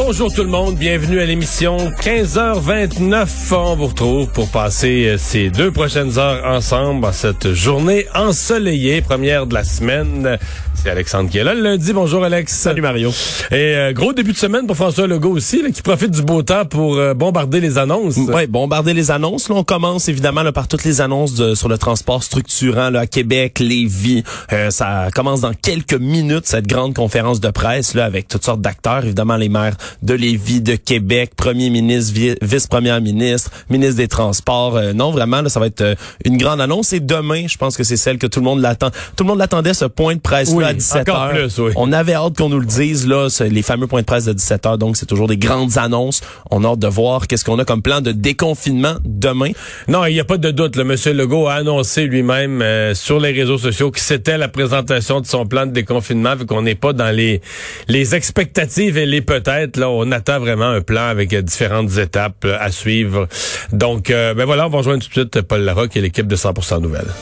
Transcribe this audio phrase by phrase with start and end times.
[0.00, 3.52] Bonjour tout le monde, bienvenue à l'émission 15h29.
[3.52, 9.02] On vous retrouve pour passer euh, ces deux prochaines heures ensemble en cette journée ensoleillée,
[9.02, 10.38] première de la semaine.
[10.82, 11.92] C'est Alexandre qui est là le lundi.
[11.92, 12.52] Bonjour Alex.
[12.52, 13.10] Salut Mario.
[13.50, 16.42] Et euh, gros début de semaine pour François Legault aussi, là, qui profite du beau
[16.42, 18.16] temps pour euh, bombarder les annonces.
[18.16, 19.48] Oui, bombarder les annonces.
[19.48, 23.00] Là, on commence évidemment là, par toutes les annonces de, sur le transport structurant là,
[23.00, 24.22] à Québec, Lévis.
[24.52, 28.60] Euh, ça commence dans quelques minutes, cette grande conférence de presse là, avec toutes sortes
[28.60, 34.78] d'acteurs, évidemment les maires de Lévis, de Québec, premier ministre, vice-premier ministre, ministre des Transports.
[34.94, 36.92] non, vraiment, là, ça va être une grande annonce.
[36.92, 38.90] Et demain, je pense que c'est celle que tout le monde l'attend.
[39.16, 41.72] Tout le monde l'attendait, ce point de presse-là à 17 encore Plus, oui.
[41.76, 44.66] On avait hâte qu'on nous le dise, là, les fameux points de presse de 17
[44.66, 44.78] heures.
[44.78, 46.20] Donc, c'est toujours des grandes annonces.
[46.50, 49.50] On a hâte de voir qu'est-ce qu'on a comme plan de déconfinement demain.
[49.88, 50.76] Non, il n'y a pas de doute.
[50.76, 55.20] Le monsieur Legault a annoncé lui-même euh, sur les réseaux sociaux que c'était la présentation
[55.20, 57.40] de son plan de déconfinement, vu qu'on n'est pas dans les,
[57.88, 59.67] les expectatives et les peut-être.
[59.76, 63.28] On attend vraiment un plan avec euh, différentes étapes euh, à suivre.
[63.72, 66.80] Donc, ben voilà, on va rejoindre tout de suite Paul Larocque et l'équipe de 100%
[66.80, 67.12] Nouvelles.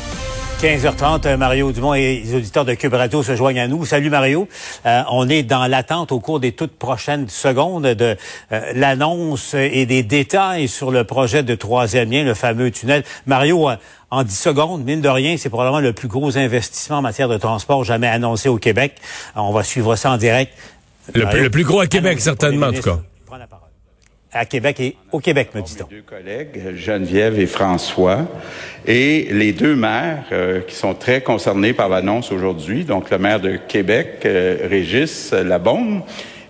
[0.60, 3.84] 15h30, euh, Mario Dumont et les auditeurs de Cube Radio se joignent à nous.
[3.84, 4.48] Salut Mario.
[4.86, 8.16] Euh, on est dans l'attente au cours des toutes prochaines secondes de
[8.52, 13.04] euh, l'annonce et des détails sur le projet de troisième lien, le fameux tunnel.
[13.26, 13.68] Mario,
[14.10, 17.36] en 10 secondes, mine de rien, c'est probablement le plus gros investissement en matière de
[17.36, 18.94] transport jamais annoncé au Québec.
[19.34, 20.54] On va suivre ça en direct.
[21.14, 23.00] Le, plus, gros à Québec, certainement, en tout cas
[24.36, 25.86] à Québec et au Québec, me dit-on.
[25.88, 28.26] Deux collègues, Geneviève et François,
[28.86, 33.40] et les deux maires euh, qui sont très concernés par l'annonce aujourd'hui, donc le maire
[33.40, 36.02] de Québec, euh, Régis Labombe,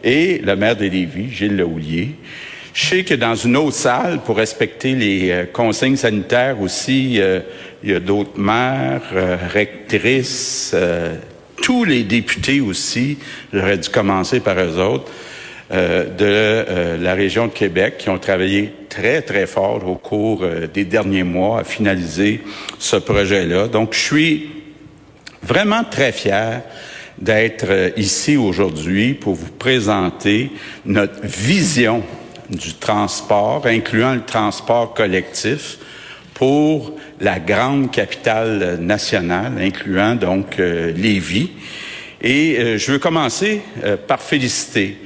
[0.02, 2.16] et le maire de Lévis, Gilles Lehoulier.
[2.74, 7.20] Je sais que dans une autre salle, pour respecter les euh, consignes sanitaires aussi,
[7.82, 9.02] il y a d'autres maires,
[9.52, 10.74] rectrices,
[11.66, 13.18] tous les députés aussi,
[13.52, 15.10] j'aurais dû commencer par eux autres,
[15.72, 20.44] euh, de euh, la région de Québec qui ont travaillé très, très fort au cours
[20.44, 22.40] euh, des derniers mois à finaliser
[22.78, 23.66] ce projet-là.
[23.66, 24.50] Donc, je suis
[25.42, 26.62] vraiment très fier
[27.18, 30.52] d'être ici aujourd'hui pour vous présenter
[30.84, 32.04] notre vision
[32.48, 35.78] du transport, incluant le transport collectif
[36.36, 41.50] pour la grande capitale nationale, incluant donc Lévis.
[42.22, 43.62] Et je veux commencer
[44.06, 44.98] par féliciter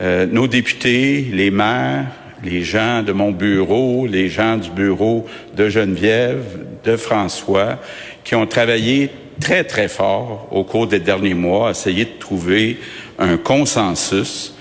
[0.00, 2.06] euh, nos députés, les maires,
[2.42, 5.24] les gens de mon bureau, les gens du bureau
[5.56, 6.42] de Geneviève,
[6.82, 7.78] de François,
[8.24, 12.78] qui ont travaillé très, très fort au cours des derniers mois, à essayer de trouver
[13.20, 14.56] un consensus.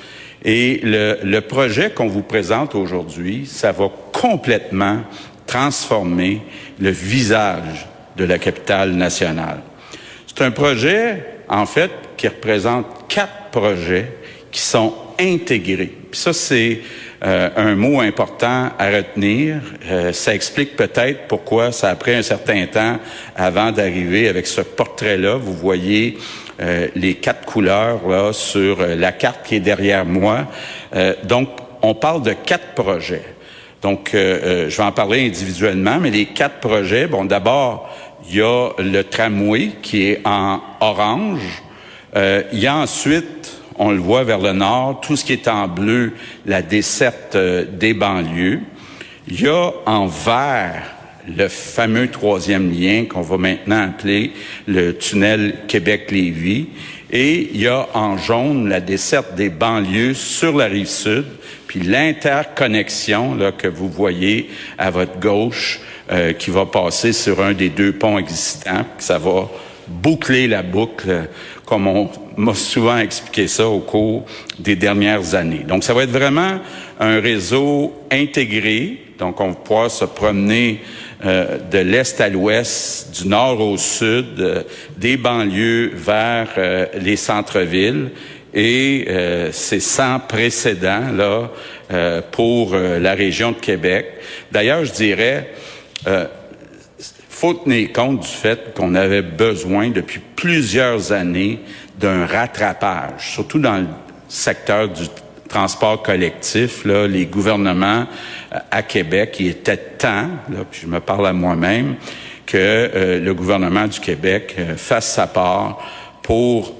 [0.45, 4.99] Et le, le projet qu'on vous présente aujourd'hui, ça va complètement
[5.45, 6.41] transformer
[6.79, 7.87] le visage
[8.17, 9.61] de la capitale nationale.
[10.27, 14.11] C'est un projet, en fait, qui représente quatre projets
[14.51, 15.91] qui sont intégré.
[16.11, 16.81] Puis ça, c'est
[17.23, 19.61] euh, un mot important à retenir.
[19.89, 22.99] Euh, ça explique peut-être pourquoi ça a pris un certain temps
[23.35, 25.35] avant d'arriver avec ce portrait-là.
[25.35, 26.17] Vous voyez
[26.61, 30.47] euh, les quatre couleurs là sur la carte qui est derrière moi.
[31.23, 31.49] donc,
[31.81, 33.23] on parle de quatre projets.
[33.83, 37.89] Donc, je vais en parler individuellement, mais les quatre projets, bon, d'abord,
[38.29, 41.61] il y a le tramway qui est en orange.
[42.15, 43.43] il y a ensuite
[43.77, 46.13] on le voit vers le nord, tout ce qui est en bleu,
[46.45, 48.61] la desserte euh, des banlieues.
[49.27, 50.83] Il y a en vert
[51.27, 54.31] le fameux troisième lien qu'on va maintenant appeler
[54.67, 56.67] le tunnel Québec-Lévis.
[57.11, 61.25] Et il y a en jaune la desserte des banlieues sur la rive sud,
[61.67, 65.79] puis l'interconnexion que vous voyez à votre gauche
[66.11, 68.85] euh, qui va passer sur un des deux ponts existants.
[68.97, 69.47] Ça va
[69.87, 71.27] boucler la boucle,
[71.65, 74.25] comme on m'a souvent expliqué ça au cours
[74.59, 75.63] des dernières années.
[75.67, 76.59] Donc, ça va être vraiment
[76.99, 78.99] un réseau intégré.
[79.19, 80.81] Donc, on va pouvoir se promener
[81.25, 84.63] euh, de l'est à l'ouest, du nord au sud, euh,
[84.97, 88.09] des banlieues vers euh, les centres-villes.
[88.53, 89.07] Et
[89.51, 91.49] c'est sans précédent là
[92.31, 94.05] pour la région de Québec.
[94.51, 95.49] D'ailleurs, je dirais,
[97.29, 101.61] faut tenir compte du fait qu'on avait besoin depuis plusieurs années
[101.99, 103.87] d'un rattrapage, surtout dans le
[104.27, 105.05] secteur du
[105.53, 108.05] transport collectif, là, les gouvernements
[108.51, 111.95] euh, à Québec, il était temps, là, puis je me parle à moi-même,
[112.47, 115.79] que euh, le gouvernement du Québec euh, fasse sa part
[116.23, 116.75] pour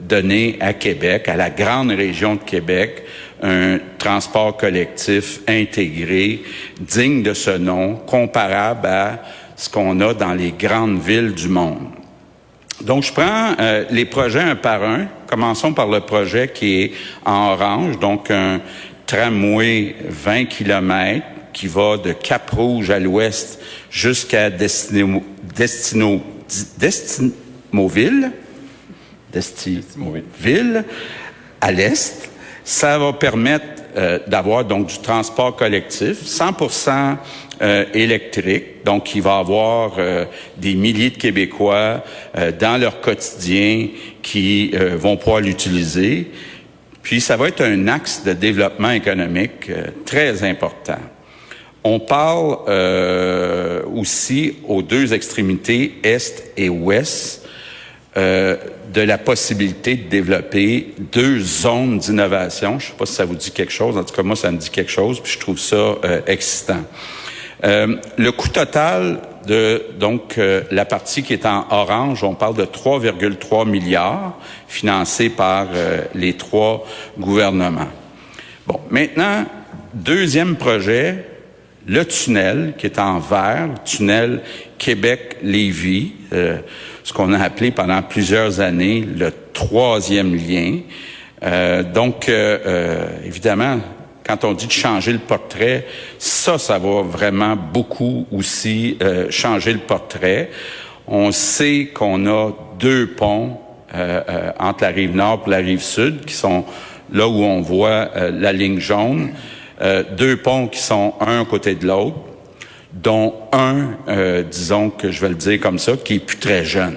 [0.00, 3.02] donner à Québec, à la grande région de Québec,
[3.42, 6.42] un transport collectif intégré,
[6.78, 9.22] digne de ce nom, comparable à
[9.56, 11.88] ce qu'on a dans les grandes villes du monde.
[12.80, 15.06] Donc, je prends euh, les projets un par un.
[15.26, 16.92] Commençons par le projet qui est
[17.24, 18.60] en orange, donc un
[19.06, 23.60] tramway 20 km qui va de Cap-Rouge à l'ouest
[23.90, 25.22] jusqu'à Destino,
[25.56, 26.20] Destino,
[31.60, 32.30] à l'est.
[32.64, 37.16] Ça va permettre euh, d'avoir donc du transport collectif, 100%
[37.62, 38.84] euh, électrique.
[38.84, 40.24] Donc, il va avoir euh,
[40.56, 42.02] des milliers de Québécois
[42.58, 43.88] dans leur quotidien
[44.20, 46.30] qui vont pouvoir l'utiliser.
[47.02, 49.70] Puis, ça va être un axe de développement économique
[50.04, 50.98] très important.
[51.84, 52.56] On parle
[53.94, 57.43] aussi aux deux extrémités, est et ouest,
[58.16, 58.56] euh,
[58.92, 62.78] de la possibilité de développer deux zones d'innovation.
[62.78, 63.96] Je ne sais pas si ça vous dit quelque chose.
[63.96, 66.82] En tout cas, moi, ça me dit quelque chose, puis je trouve ça euh, excitant.
[67.64, 70.38] Euh, le coût total de donc
[70.70, 74.38] la partie qui est en orange, on parle de 3,3 milliards
[74.68, 75.66] financés par
[76.14, 76.86] les trois
[77.18, 77.90] gouvernements.
[78.66, 79.44] Bon, maintenant,
[79.92, 81.26] deuxième projet,
[81.86, 84.40] le tunnel qui est en vert, le tunnel
[84.78, 86.12] Québec-Lévis
[87.04, 90.78] ce qu'on a appelé pendant plusieurs années le troisième lien.
[91.42, 93.78] Euh, donc, euh, euh, évidemment,
[94.26, 95.86] quand on dit de changer le portrait,
[96.18, 98.98] ça, ça va vraiment beaucoup aussi
[99.28, 100.48] changer le portrait.
[101.06, 103.60] On sait qu'on a deux ponts
[104.58, 106.64] entre la rive nord et la rive sud, qui sont
[107.12, 109.32] là où on voit la ligne jaune.
[109.80, 112.16] Deux ponts qui sont un côté de l'autre
[112.94, 116.64] dont un, euh, disons que je vais le dire comme ça, qui est plus très
[116.64, 116.96] jeune.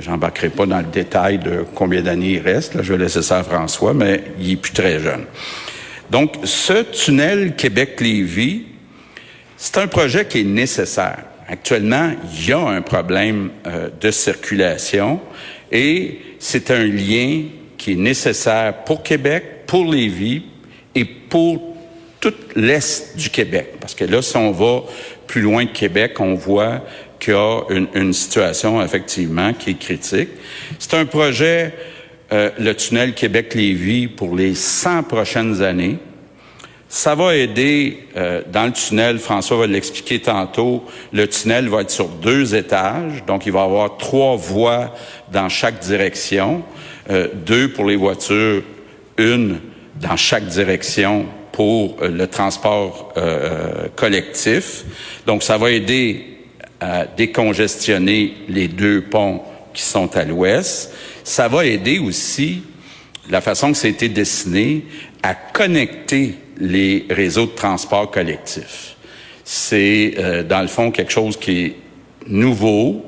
[0.00, 3.38] J'embarquerai pas dans le détail de combien d'années il reste, là, je vais laisser ça
[3.38, 5.24] à François, mais il est plus très jeune.
[6.10, 8.66] Donc, ce tunnel Québec-Lévis,
[9.56, 11.24] c'est un projet qui est nécessaire.
[11.48, 15.20] Actuellement, il y a un problème euh, de circulation
[15.72, 17.42] et c'est un lien
[17.76, 20.42] qui est nécessaire pour Québec, pour Lévis
[20.94, 21.69] et pour
[22.20, 23.74] tout l'est du Québec.
[23.80, 24.82] Parce que là, si on va
[25.26, 26.84] plus loin de Québec, on voit
[27.18, 27.62] qu'il y a
[27.94, 30.30] une, situation effectivement qui est critique.
[30.78, 31.74] C'est un projet,
[32.32, 35.98] euh, le tunnel Québec-Lévis, pour les 100 prochaines années.
[36.88, 41.90] Ça va aider euh, dans le tunnel, François va l'expliquer tantôt, le tunnel va être
[41.90, 44.92] sur deux étages, donc il va avoir trois voies
[45.30, 46.64] dans chaque direction,
[47.10, 48.64] euh, deux pour les voitures,
[49.18, 49.60] une
[50.00, 51.26] dans chaque direction
[51.60, 54.82] pour euh, le transport euh, euh, collectif.
[55.26, 56.24] Donc, ça va aider
[56.80, 59.42] à décongestionner les deux ponts
[59.74, 60.90] qui sont à l'ouest.
[61.22, 62.62] Ça va aider aussi
[63.28, 64.86] la façon que ça a été dessiné
[65.22, 68.96] à connecter les réseaux de transport collectif.
[69.44, 70.14] C'est,
[70.48, 71.76] dans le fond, quelque chose qui est
[72.26, 73.04] nouveau,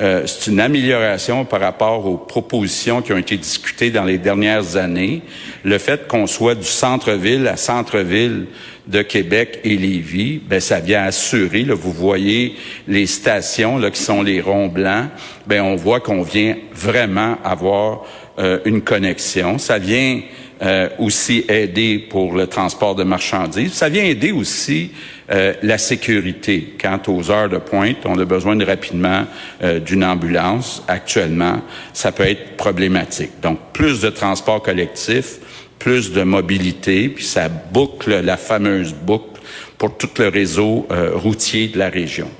[0.00, 4.76] euh, c'est une amélioration par rapport aux propositions qui ont été discutées dans les dernières
[4.76, 5.22] années.
[5.64, 8.46] Le fait qu'on soit du centre-ville à centre-ville
[8.86, 11.62] de Québec et Lévis, ben ça vient assurer.
[11.62, 12.56] Là, vous voyez
[12.88, 15.08] les stations là qui sont les ronds blancs.
[15.46, 18.04] Ben on voit qu'on vient vraiment avoir
[18.38, 19.58] euh, une connexion.
[19.58, 20.22] Ça vient
[20.62, 23.72] euh, aussi aider pour le transport de marchandises.
[23.72, 24.92] Ça vient aider aussi
[25.32, 26.74] euh, la sécurité.
[26.80, 29.24] Quant aux heures de pointe, on a besoin de rapidement
[29.64, 30.84] euh, d'une ambulance.
[30.86, 33.32] Actuellement, ça peut être problématique.
[33.42, 35.40] Donc, plus de transport collectif,
[35.80, 39.40] plus de mobilité, puis ça boucle la fameuse boucle
[39.78, 42.30] pour tout le réseau routier de la région.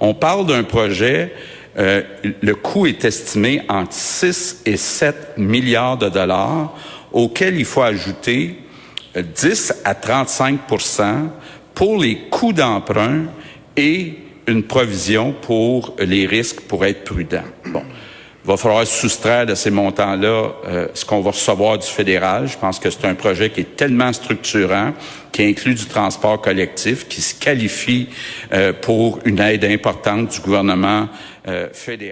[0.00, 1.30] On parle d'un projet
[1.76, 6.74] le coût est estimé entre 6 et 7 milliards de dollars
[7.12, 8.56] auquel il faut ajouter
[9.16, 11.28] 10 à 35%
[11.74, 13.24] pour les coûts d'emprunt
[13.76, 14.14] et
[14.46, 17.44] une provision pour les risques pour être prudent.
[17.66, 17.82] Bon.
[18.42, 22.48] Il va falloir soustraire de ces montants-là euh, ce qu'on va recevoir du fédéral.
[22.48, 24.94] Je pense que c'est un projet qui est tellement structurant,
[25.30, 28.08] qui inclut du transport collectif, qui se qualifie
[28.52, 31.08] euh, pour une aide importante du gouvernement
[31.72, 32.08] fédéral.